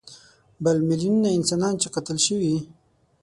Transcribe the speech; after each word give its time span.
بل 0.63 0.77
میلیونونه 0.89 1.29
انسانان 1.37 1.73
چې 1.81 1.87
قتل 1.95 2.17
شوي. 2.27 2.55